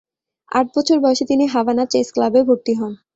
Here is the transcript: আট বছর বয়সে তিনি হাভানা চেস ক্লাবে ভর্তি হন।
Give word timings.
আট 0.51 0.67
বছর 0.75 0.97
বয়সে 1.03 1.25
তিনি 1.27 1.45
হাভানা 1.53 1.83
চেস 1.91 2.07
ক্লাবে 2.15 2.39
ভর্তি 2.47 2.73
হন। 2.79 2.93